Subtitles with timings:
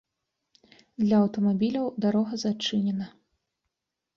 [1.03, 3.05] Для аўтамабіляў дарога зачынена.